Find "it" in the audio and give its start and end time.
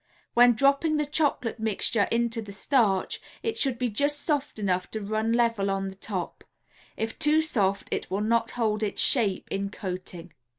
3.43-3.55, 7.91-8.09